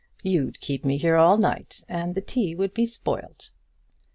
"You'd 0.23 0.59
keep 0.61 0.83
me 0.83 0.97
here 0.97 1.15
all 1.15 1.37
night, 1.37 1.83
and 1.87 2.15
the 2.15 2.21
tea 2.21 2.55
will 2.55 2.69
be 2.69 2.87
spoilt." 2.87 3.51